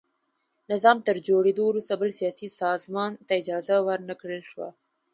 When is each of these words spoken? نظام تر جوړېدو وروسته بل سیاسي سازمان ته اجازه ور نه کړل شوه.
نظام 0.71 0.97
تر 1.07 1.15
جوړېدو 1.27 1.63
وروسته 1.67 1.93
بل 2.01 2.09
سیاسي 2.19 2.47
سازمان 2.61 3.11
ته 3.27 3.31
اجازه 3.41 3.75
ور 3.87 3.99
نه 4.09 4.15
کړل 4.21 4.41
شوه. 4.51 4.69